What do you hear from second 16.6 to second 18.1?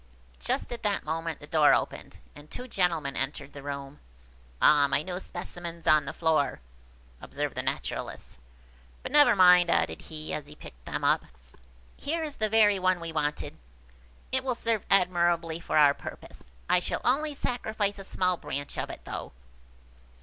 I shall only sacrifice a